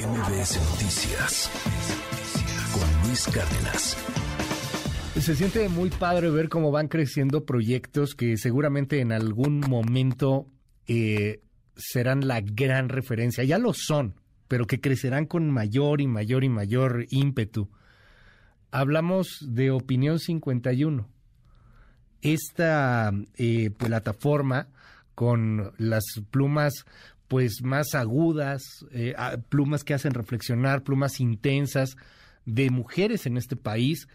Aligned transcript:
MBS 0.00 0.56
Noticias 0.70 1.50
con 2.72 3.06
Luis 3.06 3.26
Cárdenas. 3.26 3.98
Se 5.20 5.34
siente 5.36 5.68
muy 5.68 5.90
padre 5.90 6.30
ver 6.30 6.48
cómo 6.48 6.70
van 6.70 6.88
creciendo 6.88 7.44
proyectos 7.44 8.14
que 8.14 8.38
seguramente 8.38 9.00
en 9.00 9.12
algún 9.12 9.60
momento 9.60 10.46
eh, 10.86 11.42
serán 11.76 12.26
la 12.26 12.40
gran 12.40 12.88
referencia. 12.88 13.44
Ya 13.44 13.58
lo 13.58 13.74
son, 13.74 14.14
pero 14.48 14.66
que 14.66 14.80
crecerán 14.80 15.26
con 15.26 15.50
mayor 15.50 16.00
y 16.00 16.06
mayor 16.06 16.44
y 16.44 16.48
mayor 16.48 17.04
ímpetu. 17.10 17.68
Hablamos 18.70 19.44
de 19.46 19.70
Opinión 19.70 20.18
51. 20.18 21.10
Esta 22.22 23.12
eh, 23.36 23.70
plataforma 23.70 24.68
con 25.14 25.74
las 25.76 26.04
plumas 26.30 26.86
pues 27.30 27.62
más 27.62 27.94
agudas, 27.94 28.84
eh, 28.90 29.14
plumas 29.48 29.84
que 29.84 29.94
hacen 29.94 30.14
reflexionar, 30.14 30.82
plumas 30.82 31.20
intensas 31.20 31.96
de 32.44 32.70
mujeres 32.70 33.24
en 33.24 33.36
este 33.36 33.54
país 33.54 34.08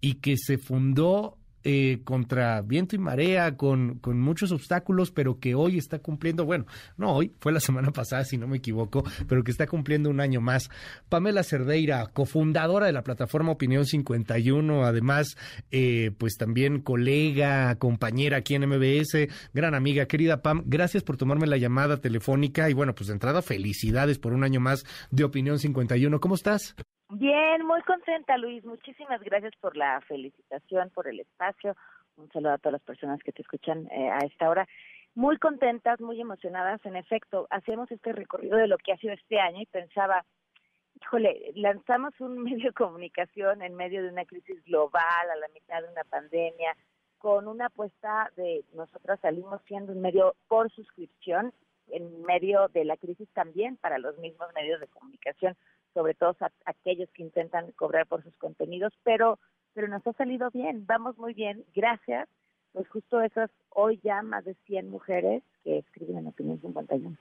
y 0.00 0.14
que 0.14 0.38
se 0.38 0.56
fundó 0.56 1.36
eh, 1.64 2.00
contra 2.04 2.60
viento 2.62 2.96
y 2.96 2.98
marea, 2.98 3.56
con, 3.56 3.98
con, 3.98 4.20
muchos 4.20 4.52
obstáculos, 4.52 5.10
pero 5.10 5.38
que 5.38 5.54
hoy 5.54 5.78
está 5.78 5.98
cumpliendo, 5.98 6.44
bueno, 6.44 6.66
no 6.96 7.12
hoy, 7.12 7.32
fue 7.40 7.52
la 7.52 7.60
semana 7.72 7.90
pasada, 7.92 8.24
si 8.24 8.36
no 8.36 8.48
me 8.48 8.58
equivoco, 8.58 9.04
pero 9.28 9.44
que 9.44 9.50
está 9.50 9.66
cumpliendo 9.66 10.10
un 10.10 10.20
año 10.20 10.40
más. 10.40 10.70
Pamela 11.08 11.42
Cerdeira, 11.42 12.06
cofundadora 12.12 12.86
de 12.86 12.92
la 12.92 13.02
plataforma 13.02 13.52
Opinión 13.52 13.86
51, 13.86 14.84
además, 14.84 15.36
eh, 15.70 16.10
pues 16.18 16.36
también 16.36 16.80
colega, 16.80 17.74
compañera 17.76 18.38
aquí 18.38 18.54
en 18.54 18.68
MBS, 18.68 19.28
gran 19.52 19.74
amiga, 19.74 20.06
querida 20.06 20.42
Pam, 20.42 20.62
gracias 20.66 21.02
por 21.02 21.16
tomarme 21.16 21.46
la 21.46 21.56
llamada 21.56 21.98
telefónica 21.98 22.68
y 22.70 22.74
bueno, 22.74 22.94
pues 22.94 23.08
de 23.08 23.14
entrada, 23.14 23.42
felicidades 23.42 24.18
por 24.18 24.32
un 24.32 24.44
año 24.44 24.60
más 24.60 24.84
de 25.10 25.24
Opinión 25.24 25.58
51. 25.58 26.20
¿Cómo 26.20 26.34
estás? 26.34 26.74
Bien, 27.14 27.66
muy 27.66 27.82
contenta, 27.82 28.38
Luis. 28.38 28.64
Muchísimas 28.64 29.20
gracias 29.20 29.54
por 29.60 29.76
la 29.76 30.00
felicitación, 30.00 30.88
por 30.88 31.06
el 31.06 31.20
espacio. 31.20 31.76
Un 32.16 32.32
saludo 32.32 32.52
a 32.52 32.58
todas 32.58 32.72
las 32.72 32.82
personas 32.82 33.22
que 33.22 33.32
te 33.32 33.42
escuchan 33.42 33.86
eh, 33.92 34.08
a 34.08 34.16
esta 34.24 34.48
hora. 34.48 34.66
Muy 35.14 35.36
contentas, 35.36 36.00
muy 36.00 36.18
emocionadas. 36.18 36.80
En 36.86 36.96
efecto, 36.96 37.46
hacemos 37.50 37.90
este 37.92 38.14
recorrido 38.14 38.56
de 38.56 38.66
lo 38.66 38.78
que 38.78 38.92
ha 38.92 38.96
sido 38.96 39.12
este 39.12 39.38
año 39.38 39.60
y 39.60 39.66
pensaba, 39.66 40.24
híjole, 41.02 41.52
lanzamos 41.54 42.18
un 42.18 42.38
medio 42.44 42.68
de 42.68 42.72
comunicación 42.72 43.60
en 43.60 43.74
medio 43.74 44.02
de 44.02 44.08
una 44.08 44.24
crisis 44.24 44.64
global, 44.64 45.30
a 45.30 45.36
la 45.36 45.48
mitad 45.48 45.82
de 45.82 45.92
una 45.92 46.04
pandemia, 46.04 46.74
con 47.18 47.46
una 47.46 47.66
apuesta 47.66 48.32
de 48.36 48.64
nosotras 48.72 49.20
salimos 49.20 49.60
siendo 49.66 49.92
un 49.92 50.00
medio 50.00 50.34
por 50.48 50.70
suscripción 50.70 51.52
en 51.88 52.22
medio 52.22 52.68
de 52.68 52.86
la 52.86 52.96
crisis 52.96 53.28
también 53.34 53.76
para 53.76 53.98
los 53.98 54.16
mismos 54.16 54.48
medios 54.54 54.80
de 54.80 54.88
comunicación 54.88 55.54
sobre 55.94 56.14
todo 56.14 56.36
a, 56.40 56.50
aquellos 56.64 57.10
que 57.10 57.22
intentan 57.22 57.70
cobrar 57.72 58.06
por 58.06 58.22
sus 58.22 58.36
contenidos, 58.36 58.92
pero, 59.04 59.38
pero 59.74 59.88
nos 59.88 60.06
ha 60.06 60.12
salido 60.12 60.50
bien, 60.50 60.86
vamos 60.86 61.16
muy 61.18 61.34
bien, 61.34 61.64
gracias. 61.74 62.28
Pues 62.72 62.88
justo 62.88 63.20
esas, 63.20 63.50
hoy 63.68 64.00
ya 64.02 64.22
más 64.22 64.44
de 64.44 64.54
100 64.66 64.88
mujeres 64.88 65.42
que 65.62 65.78
escriben 65.78 66.18
en 66.18 66.28
Opinión 66.28 66.58
51. 66.60 67.16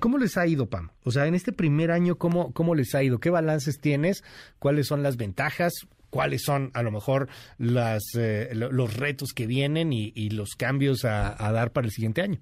¿Cómo 0.00 0.18
les 0.18 0.36
ha 0.36 0.46
ido, 0.46 0.68
Pam? 0.68 0.90
O 1.04 1.10
sea, 1.10 1.26
en 1.26 1.34
este 1.34 1.52
primer 1.52 1.90
año, 1.90 2.16
¿cómo, 2.16 2.52
¿cómo 2.52 2.74
les 2.74 2.94
ha 2.94 3.02
ido? 3.02 3.20
¿Qué 3.20 3.30
balances 3.30 3.80
tienes? 3.80 4.24
¿Cuáles 4.58 4.88
son 4.88 5.02
las 5.02 5.16
ventajas? 5.16 5.72
¿Cuáles 6.10 6.42
son, 6.42 6.70
a 6.74 6.82
lo 6.82 6.90
mejor, 6.90 7.28
las, 7.58 8.02
eh, 8.18 8.50
los 8.54 8.96
retos 8.96 9.32
que 9.32 9.46
vienen 9.46 9.92
y, 9.92 10.12
y 10.14 10.30
los 10.30 10.56
cambios 10.56 11.04
a, 11.04 11.34
a, 11.44 11.52
dar 11.52 11.72
para 11.72 11.86
el 11.86 11.90
siguiente 11.90 12.22
año? 12.22 12.38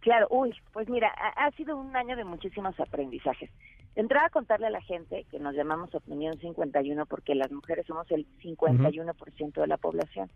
Claro, 0.00 0.26
uy, 0.30 0.52
pues 0.72 0.88
mira, 0.88 1.12
ha, 1.16 1.46
ha 1.46 1.50
sido 1.52 1.76
un 1.76 1.94
año 1.94 2.16
de 2.16 2.24
muchísimos 2.24 2.78
aprendizajes. 2.80 3.50
Entrar 3.94 4.24
a 4.24 4.30
contarle 4.30 4.68
a 4.68 4.70
la 4.70 4.80
gente 4.80 5.26
que 5.30 5.38
nos 5.38 5.54
llamamos 5.54 5.94
Opinión 5.94 6.38
51 6.38 7.04
porque 7.06 7.34
las 7.34 7.52
mujeres 7.52 7.86
somos 7.86 8.10
el 8.10 8.26
51% 8.38 9.52
de 9.52 9.66
la 9.66 9.76
población. 9.76 10.30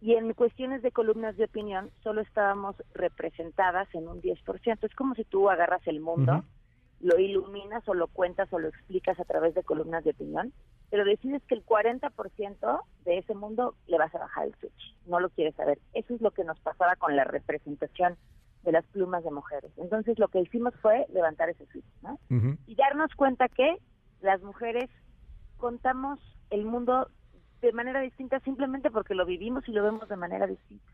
Y 0.00 0.14
en 0.14 0.32
cuestiones 0.34 0.82
de 0.82 0.92
columnas 0.92 1.36
de 1.36 1.44
opinión 1.44 1.90
solo 2.02 2.20
estábamos 2.20 2.76
representadas 2.94 3.88
en 3.94 4.06
un 4.06 4.20
10%. 4.20 4.78
Es 4.82 4.94
como 4.94 5.14
si 5.14 5.24
tú 5.24 5.50
agarras 5.50 5.84
el 5.86 6.00
mundo, 6.00 6.44
lo 7.00 7.18
iluminas 7.18 7.88
o 7.88 7.94
lo 7.94 8.06
cuentas 8.06 8.52
o 8.52 8.58
lo 8.58 8.68
explicas 8.68 9.18
a 9.18 9.24
través 9.24 9.54
de 9.54 9.62
columnas 9.62 10.04
de 10.04 10.10
opinión, 10.10 10.52
pero 10.90 11.04
decides 11.04 11.42
que 11.48 11.54
el 11.54 11.64
40% 11.64 12.80
de 13.04 13.18
ese 13.18 13.34
mundo 13.34 13.74
le 13.88 13.98
vas 13.98 14.14
a 14.14 14.18
bajar 14.18 14.46
el 14.46 14.54
switch. 14.56 14.96
No 15.06 15.18
lo 15.20 15.30
quieres 15.30 15.54
saber. 15.56 15.78
Eso 15.94 16.14
es 16.14 16.20
lo 16.20 16.30
que 16.30 16.44
nos 16.44 16.60
pasaba 16.60 16.96
con 16.96 17.16
la 17.16 17.24
representación 17.24 18.16
de 18.64 18.72
las 18.72 18.84
plumas 18.86 19.22
de 19.22 19.30
mujeres. 19.30 19.70
Entonces 19.76 20.18
lo 20.18 20.28
que 20.28 20.40
hicimos 20.40 20.74
fue 20.80 21.06
levantar 21.12 21.50
ese 21.50 21.66
switch, 21.66 21.84
¿no? 22.02 22.18
Y 22.66 22.74
darnos 22.74 23.14
cuenta 23.14 23.48
que 23.48 23.76
las 24.20 24.42
mujeres 24.42 24.90
contamos 25.58 26.18
el 26.50 26.64
mundo 26.64 27.08
de 27.60 27.72
manera 27.72 28.00
distinta 28.00 28.40
simplemente 28.40 28.90
porque 28.90 29.14
lo 29.14 29.24
vivimos 29.24 29.66
y 29.68 29.72
lo 29.72 29.82
vemos 29.82 30.08
de 30.08 30.16
manera 30.16 30.46
distinta. 30.46 30.84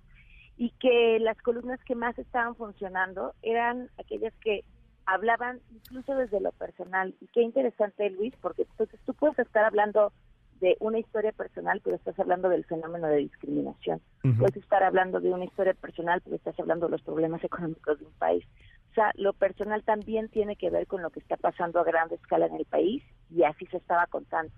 Y 0.57 0.71
que 0.79 1.19
las 1.21 1.39
columnas 1.39 1.81
que 1.85 1.95
más 1.95 2.19
estaban 2.19 2.55
funcionando 2.55 3.35
eran 3.43 3.89
aquellas 3.99 4.35
que 4.43 4.65
hablaban 5.07 5.61
incluso 5.73 6.15
desde 6.15 6.41
lo 6.41 6.53
personal. 6.53 7.15
Y 7.21 7.29
qué 7.29 7.43
interesante, 7.43 8.11
Luis, 8.11 8.35
porque 8.41 8.63
entonces 8.63 9.01
tú 9.07 9.15
puedes 9.15 9.39
estar 9.39 9.65
hablando 9.65 10.13
de 10.61 10.77
una 10.81 10.99
historia 10.99 11.33
personal, 11.33 11.81
pero 11.83 11.97
estás 11.97 12.19
hablando 12.19 12.49
del 12.49 12.65
fenómeno 12.65 13.07
de 13.09 13.17
discriminación. 13.17 14.01
Puedes 14.39 14.57
estar 14.57 14.83
hablando 14.83 15.21
de 15.21 15.33
una 15.33 15.47
historia 15.47 15.75
personal, 15.75 16.21
pero 16.23 16.37
estás 16.37 16.59
hablando 16.61 16.87
de 16.87 16.93
los 16.93 17.03
problemas 17.03 17.43
económicos 17.45 17.99
de 17.99 18.05
un 18.05 18.13
país. 18.13 18.45
O 18.91 18.95
sea, 18.95 19.13
lo 19.15 19.33
personal 19.33 19.83
también 19.85 20.29
tiene 20.29 20.57
que 20.57 20.69
ver 20.69 20.87
con 20.87 21.03
lo 21.03 21.11
que 21.11 21.21
está 21.21 21.37
pasando 21.37 21.81
a 21.81 21.85
gran 21.85 22.13
escala 22.13 22.47
en 22.47 22.57
el 22.57 22.67
país 22.67 23.03
y 23.31 23.45
así 23.45 23.67
se 23.67 23.79
estaba 23.79 24.07
contando. 24.07 24.53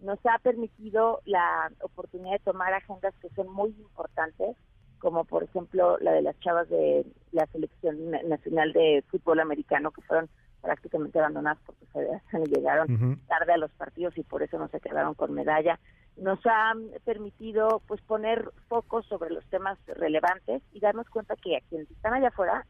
Nos 0.00 0.18
ha 0.26 0.38
permitido 0.38 1.20
la 1.24 1.70
oportunidad 1.80 2.32
de 2.32 2.38
tomar 2.44 2.72
agendas 2.72 3.14
que 3.20 3.28
son 3.30 3.52
muy 3.52 3.70
importantes, 3.70 4.56
como 4.98 5.24
por 5.24 5.44
ejemplo 5.44 5.96
la 5.98 6.12
de 6.12 6.22
las 6.22 6.38
chavas 6.40 6.68
de 6.68 7.06
la 7.32 7.46
selección 7.46 8.10
nacional 8.10 8.72
de 8.72 9.02
fútbol 9.08 9.40
americano, 9.40 9.92
que 9.92 10.02
fueron 10.02 10.28
prácticamente 10.60 11.18
abandonadas 11.18 11.58
porque 11.64 11.86
se, 11.92 12.38
llegaron 12.50 13.20
tarde 13.26 13.52
a 13.52 13.58
los 13.58 13.70
partidos 13.72 14.16
y 14.18 14.22
por 14.22 14.42
eso 14.42 14.58
no 14.58 14.68
se 14.68 14.80
quedaron 14.80 15.14
con 15.14 15.32
medalla. 15.32 15.78
Nos 16.16 16.40
ha 16.46 16.72
permitido 17.04 17.80
pues 17.86 18.00
poner 18.02 18.50
foco 18.68 19.02
sobre 19.02 19.30
los 19.30 19.44
temas 19.46 19.78
relevantes 19.86 20.62
y 20.72 20.80
darnos 20.80 21.08
cuenta 21.08 21.36
que 21.36 21.56
a 21.56 21.60
quienes 21.68 21.90
están 21.90 22.14
allá 22.14 22.28
afuera 22.28 22.66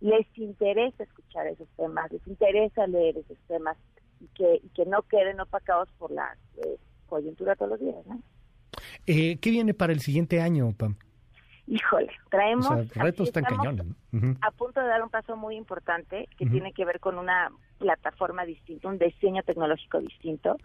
les 0.00 0.26
interesa 0.36 1.04
escuchar 1.04 1.46
esos 1.46 1.68
temas, 1.76 2.10
les 2.10 2.26
interesa 2.26 2.86
leer 2.86 3.18
esos 3.18 3.38
temas 3.46 3.76
y 4.20 4.26
que, 4.28 4.60
y 4.62 4.68
que 4.70 4.84
no 4.84 5.02
queden 5.02 5.40
opacados 5.40 5.88
por 5.98 6.10
la 6.10 6.36
eh, 6.56 6.76
coyuntura 7.06 7.54
todos 7.56 7.72
los 7.72 7.80
días. 7.80 8.06
¿no? 8.06 8.20
Eh, 9.06 9.38
¿Qué 9.38 9.50
viene 9.50 9.74
para 9.74 9.92
el 9.92 10.00
siguiente 10.00 10.40
año, 10.40 10.72
Pam? 10.76 10.96
Híjole, 11.72 12.12
traemos... 12.30 12.94
retos 12.94 13.32
tan 13.32 13.44
cañones. 13.44 13.86
A 14.42 14.50
punto 14.50 14.78
de 14.78 14.88
dar 14.88 15.02
un 15.02 15.08
paso 15.08 15.38
muy 15.38 15.56
importante 15.56 16.28
que 16.36 16.44
tiene 16.44 16.74
que 16.74 16.84
ver 16.84 17.00
con 17.00 17.16
una 17.16 17.50
plataforma 17.78 18.44
distinta, 18.44 18.88
un 18.88 18.98
diseño 18.98 19.42
tecnológico 19.42 19.98
distinto. 20.00 20.58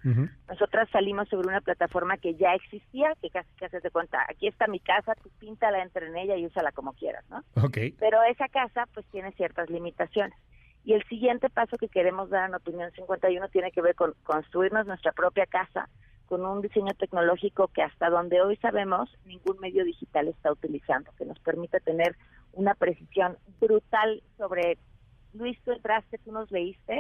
Nosotras 0.49 0.89
salimos 0.91 1.29
sobre 1.29 1.47
una 1.47 1.61
plataforma 1.61 2.17
que 2.17 2.35
ya 2.35 2.53
existía, 2.55 3.13
que 3.21 3.29
casi 3.29 3.47
que 3.55 3.67
haces 3.67 3.83
de 3.83 3.89
cuenta, 3.89 4.25
aquí 4.29 4.47
está 4.47 4.67
mi 4.67 4.81
casa, 4.81 5.15
tú 5.23 5.29
píntala, 5.39 5.81
entra 5.81 6.05
en 6.05 6.17
ella 6.17 6.35
y 6.35 6.45
úsala 6.45 6.73
como 6.73 6.91
quieras, 6.91 7.23
¿no? 7.29 7.41
Okay. 7.63 7.91
Pero 7.91 8.21
esa 8.23 8.49
casa 8.49 8.85
pues 8.93 9.05
tiene 9.05 9.31
ciertas 9.31 9.69
limitaciones. 9.69 10.37
Y 10.83 10.93
el 10.93 11.03
siguiente 11.05 11.49
paso 11.49 11.77
que 11.77 11.87
queremos 11.87 12.29
dar 12.29 12.49
en 12.49 12.55
Opinión 12.55 12.91
51 12.91 13.47
tiene 13.47 13.71
que 13.71 13.81
ver 13.81 13.95
con 13.95 14.13
construirnos 14.23 14.85
nuestra 14.85 15.13
propia 15.13 15.45
casa, 15.45 15.87
con 16.27 16.45
un 16.45 16.61
diseño 16.61 16.93
tecnológico 16.93 17.69
que 17.69 17.81
hasta 17.81 18.09
donde 18.09 18.41
hoy 18.41 18.57
sabemos 18.57 19.09
ningún 19.25 19.59
medio 19.59 19.83
digital 19.83 20.27
está 20.27 20.51
utilizando, 20.51 21.11
que 21.17 21.25
nos 21.25 21.39
permite 21.39 21.79
tener 21.79 22.15
una 22.53 22.73
precisión 22.75 23.37
brutal 23.59 24.21
sobre 24.37 24.77
Luis, 25.37 25.57
tú 25.63 25.71
entraste, 25.71 26.17
tú 26.19 26.31
nos 26.31 26.51
leíste. 26.51 26.99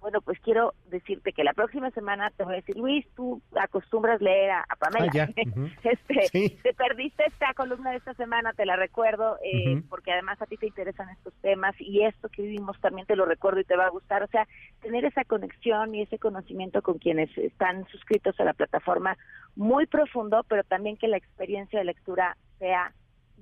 Bueno, 0.00 0.20
pues 0.20 0.38
quiero 0.40 0.74
decirte 0.88 1.32
que 1.32 1.42
la 1.42 1.52
próxima 1.52 1.90
semana 1.90 2.30
te 2.36 2.44
voy 2.44 2.52
a 2.52 2.56
decir, 2.56 2.76
Luis, 2.76 3.04
tú 3.16 3.42
acostumbras 3.60 4.20
leer 4.20 4.50
a, 4.52 4.64
Pamela. 4.78 5.10
Ah, 5.20 5.28
este, 5.82 6.56
Te 6.62 6.74
perdiste 6.74 7.24
esta 7.26 7.54
columna 7.54 7.90
de 7.90 7.96
esta 7.96 8.14
semana, 8.14 8.52
te 8.52 8.66
la 8.66 8.76
recuerdo, 8.76 9.36
eh, 9.42 9.82
porque 9.88 10.12
además 10.12 10.40
a 10.40 10.46
ti 10.46 10.56
te 10.56 10.66
interesan 10.66 11.08
estos 11.10 11.34
temas 11.40 11.74
y 11.80 12.02
esto 12.02 12.28
que 12.28 12.42
vivimos 12.42 12.78
también 12.80 13.06
te 13.06 13.16
lo 13.16 13.24
recuerdo 13.24 13.60
y 13.60 13.64
te 13.64 13.76
va 13.76 13.86
a 13.86 13.90
gustar. 13.90 14.22
O 14.22 14.28
sea, 14.28 14.46
tener 14.80 15.04
esa 15.04 15.24
conexión 15.24 15.94
y 15.94 16.02
ese 16.02 16.18
conocimiento 16.18 16.82
con 16.82 16.98
quienes 16.98 17.36
están 17.36 17.86
suscritos 17.88 18.38
a 18.38 18.44
la 18.44 18.52
plataforma 18.52 19.16
muy 19.56 19.86
profundo, 19.86 20.44
pero 20.48 20.62
también 20.62 20.96
que 20.96 21.08
la 21.08 21.16
experiencia 21.16 21.78
de 21.78 21.84
lectura 21.84 22.36
sea 22.58 22.92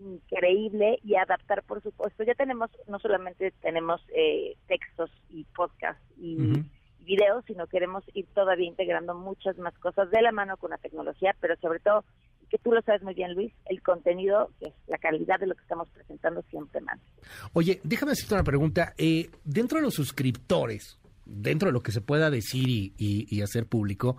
increíble 0.00 0.98
y 1.02 1.16
adaptar, 1.16 1.62
por 1.62 1.82
supuesto. 1.82 2.24
Ya 2.24 2.34
tenemos, 2.34 2.70
no 2.88 2.98
solamente 2.98 3.52
tenemos 3.62 4.00
eh, 4.14 4.56
textos 4.66 5.10
y 5.30 5.44
podcasts 5.56 6.02
y 6.18 6.36
videos, 7.04 7.44
sino 7.46 7.66
queremos 7.66 8.04
ir 8.14 8.26
todavía 8.34 8.66
integrando 8.66 9.14
muchas 9.14 9.58
más 9.58 9.74
cosas 9.78 10.10
de 10.10 10.22
la 10.22 10.32
mano 10.32 10.56
con 10.56 10.70
la 10.70 10.78
tecnología, 10.78 11.36
pero 11.40 11.56
sobre 11.56 11.80
todo, 11.80 12.04
que 12.50 12.58
tú 12.58 12.72
lo 12.72 12.82
sabes 12.82 13.02
muy 13.02 13.14
bien, 13.14 13.34
Luis, 13.34 13.52
el 13.66 13.82
contenido, 13.82 14.50
que 14.58 14.68
es 14.68 14.74
la 14.86 14.98
calidad 14.98 15.38
de 15.40 15.46
lo 15.46 15.54
que 15.54 15.62
estamos 15.62 15.88
presentando 15.90 16.42
siempre 16.50 16.80
más. 16.80 16.98
Oye, 17.52 17.80
déjame 17.84 18.12
hacerte 18.12 18.34
una 18.34 18.44
pregunta. 18.44 18.94
Eh, 18.96 19.30
dentro 19.44 19.78
de 19.78 19.84
los 19.84 19.94
suscriptores, 19.94 20.98
dentro 21.24 21.68
de 21.68 21.72
lo 21.72 21.82
que 21.82 21.92
se 21.92 22.00
pueda 22.00 22.30
decir 22.30 22.92
y, 22.96 23.42
hacer 23.42 23.66
público, 23.66 24.16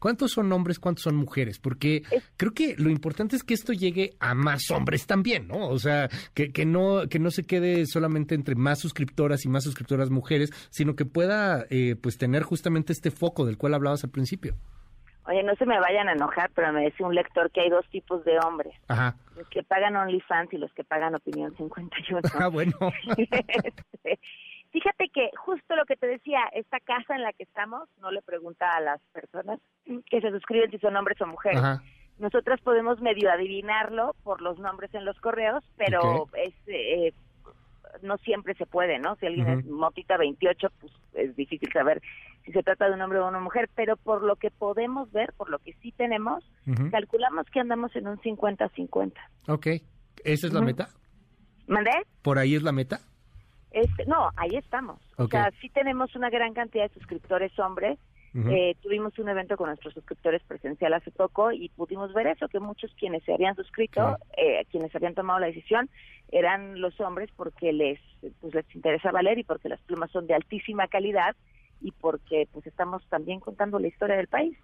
¿Cuántos 0.00 0.32
son 0.32 0.50
hombres, 0.52 0.80
cuántos 0.80 1.04
son 1.04 1.14
mujeres? 1.14 1.58
Porque 1.58 2.02
creo 2.36 2.52
que 2.52 2.74
lo 2.78 2.90
importante 2.90 3.36
es 3.36 3.44
que 3.44 3.54
esto 3.54 3.72
llegue 3.72 4.14
a 4.18 4.34
más 4.34 4.70
hombres 4.70 5.06
también, 5.06 5.46
¿no? 5.46 5.68
O 5.68 5.78
sea, 5.78 6.08
que, 6.34 6.52
que 6.52 6.64
no 6.64 7.02
que 7.08 7.18
no 7.18 7.30
se 7.30 7.44
quede 7.44 7.86
solamente 7.86 8.34
entre 8.34 8.54
más 8.54 8.80
suscriptoras 8.80 9.44
y 9.44 9.48
más 9.48 9.62
suscriptoras 9.62 10.10
mujeres, 10.10 10.50
sino 10.70 10.96
que 10.96 11.04
pueda 11.04 11.66
eh, 11.70 11.96
pues 12.02 12.16
tener 12.16 12.42
justamente 12.42 12.92
este 12.92 13.10
foco 13.10 13.44
del 13.44 13.58
cual 13.58 13.74
hablabas 13.74 14.02
al 14.02 14.10
principio. 14.10 14.56
Oye, 15.26 15.42
no 15.42 15.54
se 15.56 15.66
me 15.66 15.78
vayan 15.78 16.08
a 16.08 16.12
enojar, 16.12 16.50
pero 16.54 16.72
me 16.72 16.82
decía 16.82 17.06
un 17.06 17.14
lector 17.14 17.50
que 17.50 17.60
hay 17.60 17.68
dos 17.68 17.86
tipos 17.90 18.24
de 18.24 18.38
hombres. 18.38 18.74
Ajá. 18.88 19.16
Los 19.36 19.48
que 19.48 19.62
pagan 19.62 19.94
OnlyFans 19.94 20.52
y 20.54 20.56
los 20.56 20.72
que 20.72 20.82
pagan 20.82 21.14
Opinión 21.14 21.54
51. 21.56 22.20
Ah, 22.40 22.48
bueno. 22.48 22.72
Fíjate 24.70 25.08
que 25.12 25.30
justo 25.36 25.74
lo 25.74 25.84
que 25.84 25.96
te 25.96 26.06
decía, 26.06 26.40
esta 26.52 26.78
casa 26.80 27.16
en 27.16 27.22
la 27.22 27.32
que 27.32 27.42
estamos 27.42 27.88
no 28.00 28.10
le 28.10 28.22
pregunta 28.22 28.68
a 28.70 28.80
las 28.80 29.00
personas 29.12 29.58
que 29.84 30.20
se 30.20 30.30
suscriben 30.30 30.70
si 30.70 30.78
son 30.78 30.96
hombres 30.96 31.20
o 31.20 31.26
mujeres. 31.26 31.58
Ajá. 31.58 31.82
Nosotras 32.18 32.60
podemos 32.60 33.00
medio 33.00 33.30
adivinarlo 33.32 34.14
por 34.22 34.42
los 34.42 34.58
nombres 34.58 34.94
en 34.94 35.06
los 35.06 35.18
correos, 35.20 35.64
pero 35.76 36.28
es 36.34 36.54
eh, 36.66 37.14
no 38.02 38.18
siempre 38.18 38.54
se 38.54 38.66
puede, 38.66 38.98
¿no? 38.98 39.16
Si 39.16 39.26
alguien 39.26 39.48
es 39.48 39.66
motita 39.66 40.16
28, 40.16 40.68
pues 40.80 40.92
es 41.14 41.34
difícil 41.34 41.70
saber 41.72 42.00
si 42.44 42.52
se 42.52 42.62
trata 42.62 42.88
de 42.88 42.94
un 42.94 43.02
hombre 43.02 43.18
o 43.18 43.28
una 43.28 43.40
mujer, 43.40 43.68
pero 43.74 43.96
por 43.96 44.22
lo 44.22 44.36
que 44.36 44.50
podemos 44.50 45.10
ver, 45.12 45.32
por 45.36 45.50
lo 45.50 45.58
que 45.58 45.72
sí 45.82 45.92
tenemos, 45.92 46.44
calculamos 46.90 47.46
que 47.52 47.60
andamos 47.60 47.94
en 47.96 48.06
un 48.06 48.18
50-50. 48.18 49.12
Ok, 49.48 49.66
¿esa 50.24 50.46
es 50.46 50.52
la 50.52 50.60
meta? 50.60 50.88
¿Mandé? 51.66 51.90
¿Por 52.22 52.38
ahí 52.38 52.54
es 52.54 52.62
la 52.62 52.72
meta? 52.72 53.00
Este, 53.70 54.04
no, 54.06 54.30
ahí 54.36 54.56
estamos. 54.56 54.98
O 55.16 55.28
sea, 55.28 55.50
sí 55.60 55.68
tenemos 55.68 56.14
una 56.16 56.30
gran 56.30 56.54
cantidad 56.54 56.88
de 56.88 56.94
suscriptores 56.94 57.56
hombres, 57.58 57.98
eh, 58.32 58.76
tuvimos 58.80 59.18
un 59.18 59.28
evento 59.28 59.56
con 59.56 59.66
nuestros 59.68 59.92
suscriptores 59.92 60.40
presencial 60.44 60.94
hace 60.94 61.10
poco 61.10 61.50
y 61.50 61.68
pudimos 61.70 62.12
ver 62.12 62.28
eso, 62.28 62.46
que 62.46 62.60
muchos 62.60 62.92
quienes 62.94 63.24
se 63.24 63.34
habían 63.34 63.56
suscrito, 63.56 64.16
eh, 64.36 64.64
quienes 64.70 64.94
habían 64.94 65.14
tomado 65.14 65.40
la 65.40 65.48
decisión, 65.48 65.90
eran 66.30 66.80
los 66.80 66.98
hombres 67.00 67.28
porque 67.36 67.72
les, 67.72 67.98
pues, 68.40 68.54
les 68.54 68.74
interesaba 68.74 69.20
leer 69.22 69.40
y 69.40 69.44
porque 69.44 69.68
las 69.68 69.80
plumas 69.80 70.12
son 70.12 70.28
de 70.28 70.34
altísima 70.34 70.86
calidad 70.86 71.34
y 71.80 71.90
porque 71.90 72.46
pues 72.52 72.66
estamos 72.68 73.04
también 73.08 73.40
contando 73.40 73.80
la 73.80 73.88
historia 73.88 74.16
del 74.16 74.28
país. 74.28 74.56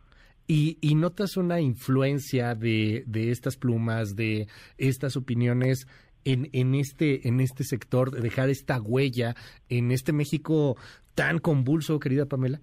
Y, 0.46 0.78
y 0.80 0.94
notas 0.94 1.36
una 1.36 1.60
influencia 1.60 2.54
de, 2.54 3.02
de 3.08 3.32
estas 3.32 3.56
plumas, 3.56 4.14
de 4.14 4.46
estas 4.78 5.16
opiniones 5.16 5.88
en, 6.26 6.48
en, 6.52 6.74
este, 6.74 7.26
en 7.28 7.40
este 7.40 7.64
sector, 7.64 8.10
de 8.10 8.20
dejar 8.20 8.50
esta 8.50 8.80
huella 8.80 9.34
en 9.68 9.92
este 9.92 10.12
México 10.12 10.76
tan 11.14 11.38
convulso, 11.38 11.98
querida 11.98 12.26
Pamela? 12.26 12.60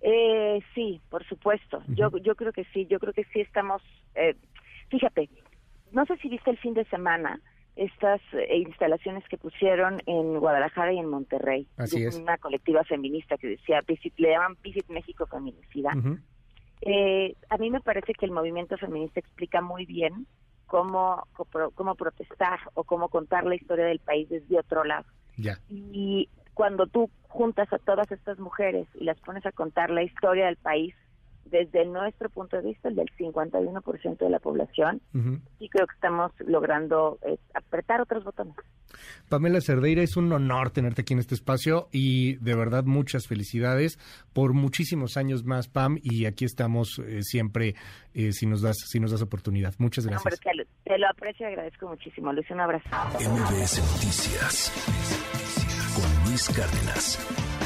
Eh, 0.00 0.60
sí, 0.74 1.00
por 1.10 1.24
supuesto. 1.26 1.82
Yo 1.88 2.10
yo 2.18 2.34
creo 2.34 2.52
que 2.52 2.64
sí. 2.72 2.86
Yo 2.86 2.98
creo 2.98 3.12
que 3.12 3.24
sí 3.32 3.40
estamos. 3.40 3.82
Eh, 4.14 4.34
fíjate, 4.88 5.28
no 5.92 6.04
sé 6.06 6.16
si 6.18 6.28
viste 6.28 6.50
el 6.50 6.58
fin 6.58 6.74
de 6.74 6.84
semana 6.84 7.40
estas 7.76 8.20
eh, 8.32 8.58
instalaciones 8.58 9.22
que 9.28 9.36
pusieron 9.36 10.00
en 10.06 10.38
Guadalajara 10.38 10.92
y 10.92 10.98
en 10.98 11.08
Monterrey. 11.08 11.68
Así 11.76 12.02
es. 12.02 12.16
Una 12.16 12.38
colectiva 12.38 12.84
feminista 12.84 13.36
que 13.36 13.48
decía, 13.48 13.82
le 14.16 14.30
llaman 14.30 14.56
Visit 14.62 14.88
México 14.88 15.26
Feminicida. 15.26 15.92
eh, 16.80 17.34
a 17.50 17.58
mí 17.58 17.70
me 17.70 17.80
parece 17.80 18.14
que 18.14 18.24
el 18.24 18.32
movimiento 18.32 18.78
feminista 18.78 19.20
explica 19.20 19.60
muy 19.60 19.84
bien 19.84 20.26
cómo, 20.66 21.26
cómo 21.74 21.94
protestar 21.94 22.58
o 22.74 22.84
cómo 22.84 23.08
contar 23.08 23.44
la 23.44 23.54
historia 23.54 23.86
del 23.86 24.00
país 24.00 24.28
desde 24.28 24.58
otro 24.58 24.84
lado. 24.84 25.06
Y 25.68 26.28
cuando 26.54 26.86
tú 26.86 27.10
juntas 27.28 27.70
a 27.72 27.78
todas 27.78 28.10
estas 28.10 28.38
mujeres 28.38 28.88
y 28.94 29.04
las 29.04 29.20
pones 29.20 29.44
a 29.44 29.52
contar 29.52 29.90
la 29.90 30.02
historia 30.02 30.46
del 30.46 30.56
país 30.56 30.94
desde 31.50 31.84
nuestro 31.84 32.28
punto 32.30 32.56
de 32.56 32.62
vista, 32.62 32.88
el 32.88 32.96
del 32.96 33.08
51% 33.16 34.18
de 34.18 34.30
la 34.30 34.38
población, 34.38 35.00
y 35.58 35.68
creo 35.68 35.86
que 35.86 35.94
estamos 35.94 36.32
logrando 36.40 37.18
eh, 37.22 37.38
apretar 37.54 38.00
otros 38.00 38.24
botones. 38.24 38.54
Pamela 39.28 39.60
Cerdeira, 39.60 40.02
es 40.02 40.16
un 40.16 40.32
honor 40.32 40.70
tenerte 40.70 41.02
aquí 41.02 41.14
en 41.14 41.18
este 41.18 41.34
espacio 41.34 41.88
y 41.92 42.36
de 42.36 42.54
verdad 42.54 42.84
muchas 42.84 43.26
felicidades 43.26 43.98
por 44.32 44.52
muchísimos 44.52 45.16
años 45.16 45.44
más, 45.44 45.68
Pam, 45.68 45.98
y 46.02 46.26
aquí 46.26 46.44
estamos 46.44 47.00
eh, 47.00 47.22
siempre 47.22 47.74
eh, 48.14 48.32
si 48.32 48.46
nos 48.46 48.62
das 48.62 48.76
si 48.86 49.00
nos 49.00 49.10
das 49.10 49.22
oportunidad. 49.22 49.74
Muchas 49.78 50.06
gracias. 50.06 50.40
te, 50.84 50.98
lo 50.98 51.08
aprecio 51.08 51.46
y 51.46 51.50
agradezco 51.50 51.88
muchísimo. 51.88 52.32
Luis, 52.32 52.50
un 52.50 52.60
abrazo. 52.60 52.88
MBS 53.18 53.78
Noticias 53.78 54.72
con 55.94 56.30
Luis 56.30 56.48
Cárdenas. 56.48 57.65